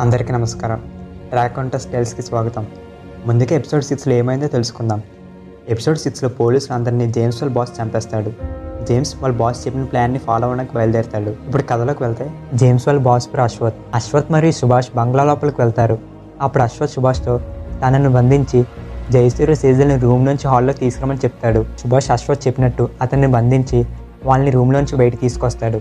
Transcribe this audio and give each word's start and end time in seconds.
అందరికీ 0.00 0.32
నమస్కారం. 0.32 0.82
ట్రాక్ 1.28 1.78
స్టైల్స్కి 1.78 2.22
స్వాగతం. 2.22 2.66
ముందుగా 3.26 3.56
ఎపిసోడ్ 3.56 3.84
సిక్స్లో 3.84 4.14
ఏమైందో 4.14 4.46
తెలుసుకుందాం. 4.46 5.02
ఎపిసోడ్ 5.68 5.98
సిక్స్లో 5.98 6.28
పోలీసులు 6.28 6.74
అందరినీ 6.74 7.12
జేమ్స్ 7.12 7.42
వాళ్ళ 7.42 7.54
బాస్ 7.54 7.70
చంపేస్తాడు. 7.82 8.30
జేమ్స్ 8.84 9.16
వాళ్ళ 9.22 9.36
బాస్ 9.36 9.66
చెప్పిన 9.66 9.84
ప్లాన్ని 9.84 10.18
ఫాలో 10.18 10.44
అవ్వడానికి 10.44 10.74
బయలుదేరుతాడు. 10.74 11.30
ఇప్పుడు 11.30 11.62
కథలోకి 11.62 12.02
వెళ్తే 12.02 12.30
జేమ్స్ 12.54 12.88
వాళ్ళ 12.88 13.00
బాస్ 13.00 13.26
పేరు 13.26 13.42
అశ్వత్. 13.42 13.74
అశ్వత్ 13.94 14.32
మరియు 14.32 14.52
సుభాష్ 14.52 14.88
బంగ్లా 14.96 15.24
లోపలికి 15.24 15.60
వెళ్తారు. 15.60 15.98
అప్పుడు 16.40 16.62
అశ్వత్ 16.62 16.90
సుభాష్తో 16.90 17.40
తనను 17.86 18.10
బంధించి 18.10 18.64
జయసూర్య 19.10 19.54
సీజల్ని 19.54 19.98
రూమ్ 19.98 20.24
నుంచి 20.24 20.48
హాల్లో 20.48 20.72
తీసుకురమని 20.72 21.18
చెప్తాడు. 21.18 21.64
సుభాష్ 21.78 22.10
అశ్వత్ 22.10 22.46
చెప్పినట్టు 22.46 22.88
అతన్ని 23.02 23.26
బంధించి 23.26 23.86
వాళ్ళని 24.24 24.50
రూమ్లోంచి 24.50 24.96
బయట 24.96 25.20
తీసుకొస్తాడు. 25.20 25.80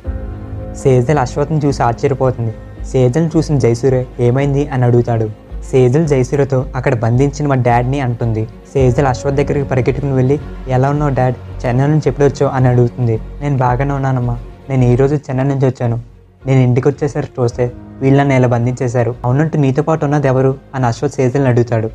సేజల్ 0.76 1.18
అశ్వత్ని 1.18 1.62
చూసి 1.66 1.84
ఆశ్చర్యపోతుంది. 1.84 2.56
సేజల్ 2.92 3.30
చూసిన 3.38 3.58
జైసూర్య 3.58 4.04
ఏమైంది 4.20 4.68
అని 4.68 4.86
అడుగుతాడు. 4.86 5.30
సేజల్ 5.72 6.08
జైసూర్యతో 6.08 6.66
అక్కడ 6.76 6.96
బంధించిన 6.96 7.48
మా 7.48 7.56
డాడ్ని 7.56 8.00
అంటుంది. 8.00 8.46
సేజల్ 8.46 9.08
అశ్వత్ 9.08 9.36
దగ్గరికి 9.36 9.70
పరిగెట్టుకుని 9.70 10.14
వెళ్ళి 10.14 10.40
ఎలా 10.68 10.90
ఉన్నావు 10.90 11.16
డాడ్? 11.16 11.66
చెన్నై 11.66 11.88
నుంచి 11.88 12.02
ఎప్పుడు 12.08 12.26
వచ్చావు? 12.26 12.52
అని 12.52 12.68
అడుగుతుంది. 12.68 13.20
నేను 13.42 13.58
బాగానే 13.58 13.94
ఉన్నానమ్మా. 13.94 14.40
నేను 14.70 14.84
ఈ 14.84 14.96
రోజు 14.96 15.16
చెన్నై 15.16 15.44
నుంచి 15.44 15.68
వచ్చాను. 15.68 16.00
నేను 16.46 16.60
ఇంటికి 16.60 16.88
వచ్చేసరికి 16.88 17.42
చూస్తే 17.42 17.72
వీళ్ళని 18.02 18.36
ఇలా 18.36 18.48
బంధించేశారు. 18.48 19.16
అవునంటూ 19.26 19.60
నీతో 19.60 19.82
పాటు 19.82 20.06
ఉన్నది 20.06 20.28
ఎవరు? 20.28 20.56
అని 20.76 20.86
అశ్వత్ 20.86 21.14
సేజల్ని 21.14 21.50
అడుగుతాడు. 21.50 21.88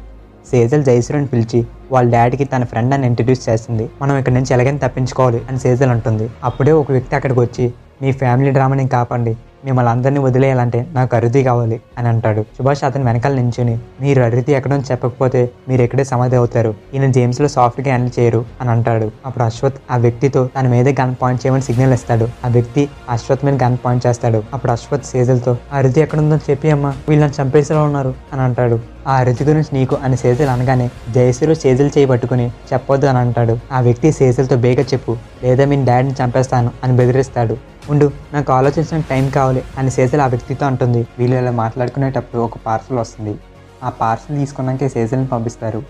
సేజల్ 0.50 0.84
జయసూర్యని 0.84 1.26
పిలిచి 1.26 1.66
వాళ్ళ 1.92 2.12
డాడీకి 2.12 2.44
తన 2.44 2.64
ఫ్రెండ్ 2.64 2.94
అని 2.94 3.06
ఇంట్రడ్యూస్ 3.06 3.48
చేస్తుంది 3.48 3.90
మనం 4.02 4.18
ఇక్కడ 4.18 4.32
నుంచి 4.32 4.46
ఎలాగైనా 4.50 4.88
తప్పించుకోవాలి 4.88 5.42
అని 5.48 5.58
సేజల్ 5.58 5.90
అంటుంది. 5.90 6.30
అప్పుడే 6.44 6.72
ఒక 6.72 6.90
వ్యక్తి 6.90 7.16
అక్కడికి 7.16 7.40
వచ్చి 7.40 7.72
మీ 8.02 8.12
ఫ్యామిలీ 8.12 8.50
డ్రామాని 8.50 8.88
కాపండి 8.88 9.36
మిమ్మల్ని 9.66 9.90
అందరినీ 9.90 10.20
వదిలేయాలంటే 10.26 10.86
నాకు 10.92 11.12
అరుది 11.16 11.42
కావాలి 11.42 11.76
అని 11.98 12.08
అంటాడు. 12.08 12.42
సుభాష్ 12.56 12.84
అతని 12.84 13.04
వెనకాల 13.04 13.34
నించుని 13.40 13.74
మీరు 14.00 14.20
అరుది 14.22 14.52
ఎక్కడో 14.52 14.76
చెప్పకపోతే 14.90 15.40
మీరు 15.68 15.82
ఎక్కడే 15.82 16.04
సమాధి 16.04 16.36
అవుతారు. 16.36 16.74
ఈయన 16.94 17.06
జేమ్స్లో 17.10 17.48
సాఫ్ట్గా 17.48 17.86
హ్యాండిల్ 17.86 18.14
చేయరు 18.18 18.44
అని 18.60 18.70
అంటాడు. 18.70 19.12
అప్పుడు 19.26 19.44
అశ్వత్ 19.44 19.78
ఆ 19.90 19.96
వ్యక్తితో 19.96 20.42
తన 20.56 20.68
మీద 20.68 20.88
గన్ 21.00 21.14
పాయింట్ 21.22 21.42
చేయమని 21.44 21.62
సిగ్నల్ 21.62 21.92
ఇస్తాడు. 21.92 22.28
ఆ 22.44 22.48
వ్యక్తి 22.48 22.84
అశ్వత్ 23.08 23.44
మీద 23.44 23.56
గన్ 23.62 23.78
పాయింట్ 23.84 24.06
చేస్తాడు. 24.06 24.40
అప్పుడు 24.54 24.72
అశ్వత్ 24.72 25.04
సేజల్తో 25.04 25.54
అరుది 25.72 26.00
ఎక్కడుందో 26.00 26.36
చెప్పి 26.50 26.70
అమ్మా 26.70 26.92
వీళ్ళని 27.08 27.32
చంపేసేలా 27.40 27.82
ఉన్నారు 27.82 28.14
అని 28.32 28.42
అంటాడు. 28.42 28.78
ఆ 29.06 29.14
అరుది 29.16 29.44
గురించి 29.44 29.70
నీకు 29.72 29.94
అని 30.04 30.16
సేజల్ 30.16 30.48
అనగానే 30.48 30.86
జయశ్రీ 31.14 31.54
సేజల్ 31.54 31.90
చేయి 31.96 32.06
పట్టుకుని 32.06 32.46
చెప్పొద్దు 32.72 33.06
అని 33.06 33.18
అంటాడు. 33.18 33.58
ఆ 33.72 33.80
వ్యక్తి 33.80 34.12
సేజల్తో 34.12 34.56
బేగ 34.56 34.80
చెప్పు 34.92 35.12
లేదా 35.44 35.64
మీ 35.64 35.76
డాడీని 35.84 36.14
చంపేస్తాను 36.22 36.70
అని 36.84 36.94
బెదిరిస్తాడు. 36.96 37.54
ఉండు 37.90 38.12
నాకు 38.32 38.52
ఆలోచించిన 38.52 39.02
టైం 39.02 39.30
కావాలి 39.30 39.64
అని 39.78 39.90
సేజల్ 39.90 40.20
ఆ 40.20 40.26
వ్యక్తితో 40.26 40.66
అంటుంది. 40.66 41.06
వీళ్ళు 41.18 41.36
ఇలా 41.36 41.50
మాట్లాడుకునేటప్పుడు 41.50 42.42
ఒక 42.42 42.58
పార్సల్ 42.66 42.98
వస్తుంది. 42.98 43.38
ఆ 43.82 43.88
పార్సల్ 43.88 44.36
తీసుకున్నాకే 44.36 44.88
సేజల్ని 44.88 45.26
పంపిస్తారు. 45.26 45.82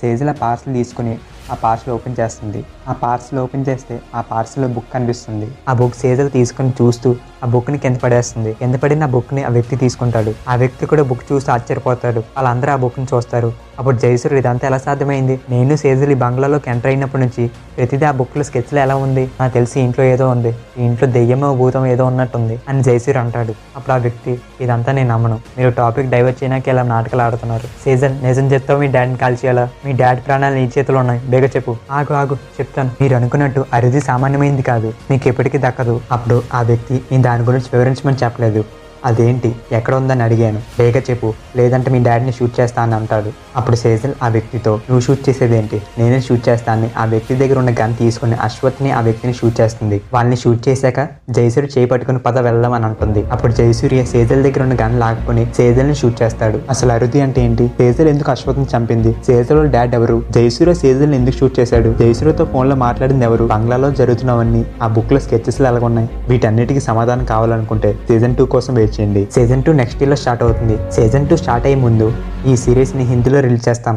సేజల్ 0.00 0.28
ఆ 0.28 0.32
పార్సల్ 0.32 0.74
తీసుకుని 0.74 1.18
ఆ 1.50 1.54
పార్సల్ 1.54 1.94
ఓపెన్ 1.94 2.16
చేస్తుంది. 2.20 2.64
ఆ 2.88 2.92
పార్సల్ 2.92 3.38
ఓపెన్ 3.38 3.64
చేస్తే 3.68 4.00
ఆ 4.14 4.20
పార్సల్లో 4.20 4.68
బుక్ 4.68 4.92
కనిపిస్తుంది. 4.94 5.48
ఆ 5.68 5.72
బుక్ 5.72 5.94
సేజల్ 5.94 6.30
తీసుకుని 6.30 6.70
చూస్తూ 6.70 7.16
ఆ 7.44 7.46
బుక్ని 7.46 7.78
కింద 7.78 7.96
పడేస్తుంది. 7.96 8.54
కింద 8.54 8.74
పడిన 8.74 9.02
ఆ 9.02 9.06
బుక్ని 9.06 9.44
ఆ 9.44 9.48
వ్యక్తి 9.48 9.76
తీసుకుంటాడు. 9.76 10.34
ఆ 10.48 10.56
వ్యక్తి 10.56 10.86
కూడా 10.86 11.02
బుక్ 11.02 11.32
చూసి 11.32 11.50
ఆశ్చర్యపోతాడు. 11.50 12.18
వాళ్ళందరూ 12.18 12.72
ఆ 12.72 12.76
బుక్ని 12.76 13.06
చూస్తారు. 13.14 13.67
అప్పుడు 13.78 13.96
జయసూర్యుడు 13.96 14.40
ఇదంతా 14.40 14.66
ఎలా 14.68 14.78
సాధ్యమైంది? 14.78 15.40
నేను 15.50 15.76
సేజల్ 15.76 16.10
ఈ 16.10 16.14
బంగ్లాలోకి 16.14 16.70
ఎంటర్ 16.70 16.86
అయినప్పటి 16.86 17.22
నుంచి 17.22 17.50
ప్రతిదీ 17.76 18.04
ఆ 18.04 18.10
బుక్లో 18.10 18.42
స్కెచ్లు 18.42 18.78
ఎలా 18.78 18.96
ఉంది? 18.96 19.30
నాకు 19.40 19.54
తెలిసి 19.54 19.80
ఇంట్లో 19.80 20.04
ఏదో 20.04 20.28
ఉంది. 20.28 20.48
ఈ 20.48 20.82
ఇంట్లో 20.82 21.08
దెయ్యమో 21.08 21.54
భూతం 21.54 21.86
ఏదో 21.86 22.04
ఉన్నట్టుంది 22.04 22.60
అని 22.68 22.82
జయసూర్యుడు 22.82 23.18
అంటాడు. 23.18 23.54
అప్పుడు 23.76 23.92
ఆ 23.92 23.96
వ్యక్తి 23.96 24.40
ఇదంతా 24.60 24.92
నేను 24.92 25.08
నమ్మను. 25.08 25.40
మీరు 25.58 25.70
టాపిక్ 25.70 26.10
డైవర్ట్ 26.10 26.44
చేయడానికి 26.44 26.70
ఇలా 26.70 26.82
నాటకాలు 26.82 27.22
ఆడుతున్నారు. 27.22 27.66
సీజన్ 27.66 28.24
నిజం 28.24 28.46
చెప్తావు? 28.46 28.80
మీ 28.80 28.86
డాడీని 28.86 29.16
కాల్చేయాలా 29.16 29.68
మీ 29.84 29.92
డాడీ 29.92 30.20
ప్రాణాలు 30.20 30.54
నీ 30.54 30.72
చేతిలో 30.78 30.98
ఉన్నాయి. 30.98 31.28
బేగ 31.28 31.46
చెప్పు. 31.46 31.76
ఆగు 31.92 32.12
ఆగు 32.12 32.34
చెప్తాను. 32.34 32.90
మీరు 33.00 33.16
అనుకున్నట్టు 33.16 33.64
అరిది 33.72 34.00
సామాన్యమైంది 34.00 34.62
కాదు. 34.62 34.92
మీకు 35.10 35.28
ఎప్పటికీ 35.28 35.58
దక్కదు. 35.58 36.00
అప్పుడు 36.12 36.42
ఆ 36.54 36.62
వ్యక్తి 36.62 36.94
నేను 36.94 37.22
దాని 37.22 37.42
గురించి 37.42 37.66
వివరించమని 37.72 38.16
చెప్పలేదు. 38.24 38.64
అదేంటి? 39.04 39.56
ఎక్కడ 39.72 39.94
ఉందని 39.94 40.22
అడిగాను. 40.22 40.60
లేక 40.80 41.10
చెప్పు. 41.10 41.34
లేదంటే 41.56 41.90
మీ 41.90 42.02
డాడీని 42.02 42.32
షూట్ 42.32 42.60
చేస్తా 42.60 42.82
అని 42.82 42.94
అంటాడు. 42.94 43.32
అప్పుడు 43.56 43.76
సేజల్ 43.76 44.12
ఆ 44.22 44.28
వ్యక్తితో 44.28 44.70
నువ్వు 44.70 45.00
షూట్ 45.00 45.28
చేసేదేంటి? 45.28 45.82
నేనే 45.98 46.20
షూట్ 46.20 46.48
చేస్తానని. 46.48 46.90
ఆ 46.98 47.04
వ్యక్తి 47.04 47.34
దగ్గర 47.34 47.58
ఉన్న 47.58 47.70
గన్ 47.70 47.96
తీసుకుని 47.96 48.34
అశ్వత్ని 48.34 48.90
ఆ 48.90 49.00
వ్యక్తిని 49.00 49.34
షూట్ 49.34 49.60
చేస్తుంది. 49.60 50.00
వాళ్ళని 50.14 50.36
షూట్ 50.36 50.68
చేశాక 50.68 51.08
జయసూరి 51.30 51.66
చేయి 51.66 51.86
పట్టుకుని 51.86 52.18
పద 52.18 52.38
వెళ్దాం 52.38 52.72
అని 52.72 52.84
అంటుంది. 52.86 53.24
అప్పుడు 53.24 53.52
జయసూర్య 53.52 54.04
సేజల్ 54.04 54.42
దగ్గర 54.42 54.62
ఉన్న 54.62 54.74
గన్ 54.82 55.00
లాక్కుని 55.00 55.46
సేజల్ని 55.56 55.94
షూట్ 55.94 56.22
చేస్తాడు. 56.22 56.58
అసలు 56.70 56.92
అరుది 56.92 57.20
అంటే 57.20 57.42
ఏంటి? 57.42 57.68
సేజల్ 57.68 58.08
ఎందుకు 58.08 58.30
అశ్వత్ని 58.30 58.66
చంపింది? 58.76 59.16
సేజల్ 59.26 59.70
డాడ్ 59.70 59.94
ఎవరు? 59.94 60.22
జయసూర్య 60.30 60.74
సేజల్ని 60.74 61.16
ఎందుకు 61.16 61.36
షూట్ 61.36 61.60
చేశాడు? 61.60 61.94
జయసూర్యతో 61.98 62.44
ఫోన్లో 62.44 62.76
మాట్లాడింది 62.76 63.24
ఎవరు? 63.24 63.44
బంగ్లాలో 63.44 63.90
జరుగుతున్నవన్నీ 63.90 64.66
ఆ 64.82 64.86
బుక్లో 64.86 65.20
స్కెచెస్ 65.20 65.60
ఎలాగున్నాయి? 65.60 66.08
వీటన్నిటికీ 66.28 66.80
సమాధానం 66.80 67.24
కావాలనుకుంటే 67.24 67.92
సీజన్ 67.92 68.36
టూ 68.36 68.44
కోసం 68.44 68.74
వెయిట్ 68.96 69.32
సీజన్ 69.36 69.62
టూ 69.66 69.72
నెక్స్ట్ 69.80 70.00
ఇయర్లో 70.02 70.16
స్టార్ట్ 70.22 70.42
అవుతుంది. 70.44 70.76
సీజన్ 70.96 71.26
టూ 71.30 71.36
స్టార్ట్ 71.42 71.66
అయ్యే 71.68 71.78
ముందు 71.86 72.06
ఈ 72.50 72.52
సిరీస్ని 72.64 73.04
హిందీలో 73.10 73.40
రిలీజ్ 73.46 73.64
చేస్తాం. 73.68 73.96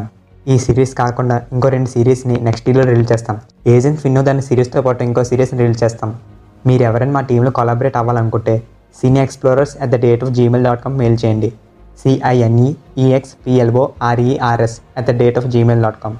ఈ 0.52 0.54
సిరీస్ 0.64 0.92
కాకుండా 1.00 1.36
ఇంకో 1.54 1.68
రెండు 1.74 1.88
సిరీస్ని 1.94 2.36
నెక్స్ట్ 2.46 2.66
ఇయర్లో 2.68 2.84
రిలీజ్ 2.90 3.10
చేస్తాం. 3.12 3.36
ఏజెంట్ 3.74 3.98
ఫిన్నో 4.04 4.22
దాని 4.28 4.42
సిరీస్తో 4.48 4.80
పాటు 4.86 5.02
ఇంకో 5.08 5.22
సిరీస్ని 5.30 5.58
రిలీజ్ 5.62 5.82
చేస్తాం. 5.84 6.10
మీరు 6.68 6.82
ఎవరైనా 6.88 7.12
మా 7.16 7.22
టీంలో 7.28 7.50
కొలాబరేట్ 7.58 7.96
అవ్వాలనుకుంటే 8.00 8.54
senior 9.00 9.26
explorers 9.28 9.74
at 9.82 9.90
the 9.94 9.98
rate 10.06 10.22
of 10.24 10.32
Gmail 10.38 10.64
dot 10.68 10.82
com 10.84 10.96
mail 11.02 11.16
చేయండి. 11.22 11.50
సిఐఎన్ఈఈఎక్స్పిఎల్ఓ 12.02 13.84
ఆర్ఈఆర్ఎస్ 14.10 14.76
at 14.98 15.06
the 15.10 15.12
rate 15.22 15.38
of 15.40 15.48
Gmail 15.54 15.82
dot 15.86 16.00
com 16.04 16.16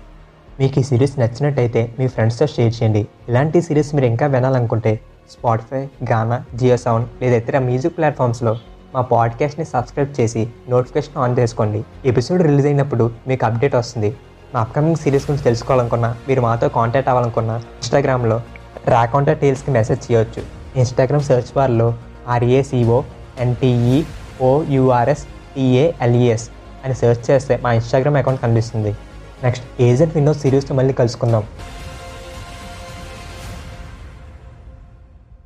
మీకు 0.61 0.79
ఈ 0.81 0.83
సిరీస్ 0.91 1.15
నచ్చినట్టయితే 1.21 1.81
మీ 1.99 2.07
ఫ్రెండ్స్తో 2.15 2.47
షేర్ 2.55 2.73
చేయండి. 2.79 3.03
ఇలాంటి 3.29 3.59
సిరీస్ 3.69 3.91
మీరు 3.97 4.07
ఇంకా 4.13 4.27
వినాలనుకుంటే 4.35 4.93
స్పాటిఫై 5.31 5.89
గానా 6.11 6.45
జియో 6.55 6.77
సౌండ్ 6.77 7.09
లేదా 7.23 7.37
ఇతర 7.37 7.59
మ్యూజిక్ 7.59 7.97
ప్లాట్ఫామ్స్లో 7.97 8.57
మా 8.95 9.01
పాడ్కాస్ట్ని 9.01 9.65
సబ్స్క్రైబ్ 9.65 10.21
చేసి 10.21 10.49
నోటిఫికేషన్ 10.69 11.19
ఆన్ 11.19 11.39
చేసుకోండి. 11.39 11.85
ఎపిసోడ్ 12.05 12.43
రిలీజ్ 12.43 12.67
అయినప్పుడు 12.67 13.11
మీకు 13.29 13.47
అప్డేట్ 13.47 13.75
వస్తుంది. 13.75 14.17
మా 14.55 14.61
అప్కమింగ్ 14.61 14.97
సిరీస్ 14.97 15.25
గురించి 15.25 15.45
తెలుసుకోవాలనుకున్నా 15.45 16.15
మీరు 16.29 16.41
మాతో 16.41 16.69
కాంటాక్ట్ 16.69 17.09
అవ్వాలనుకున్నా 17.09 17.57
ఇన్స్టాగ్రామ్లో 17.57 18.41
రాకాంటా 18.89 19.33
టీల్స్కి 19.33 19.71
మెసేజ్ 19.71 20.13
చేయొచ్చు. 20.13 20.43
ఇన్స్టాగ్రామ్ 20.77 21.23
సెర్చ్ 21.23 21.55
బార్లో 21.57 21.95
R A C O 22.29 23.03
N T E 23.39 24.05
O U R S 24.43 25.25
T A L E S 25.25 26.51
అని 26.85 26.95
సెర్చ్ 26.95 27.31
చేస్తే 27.31 27.61
మా 27.63 27.73
ఇన్స్టాగ్రామ్ 27.73 28.17
అకౌంట్ 28.17 28.43
కనిపిస్తుంది. 28.43 28.97
నెక్స్ట్ 29.43 29.83
ఏజెంట్ 29.83 30.15
వినోద్ 30.15 30.39
సిరీస్తో 30.39 30.75
మళ్ళీ 30.75 30.93
కలుసుకుందాం. 30.93 31.45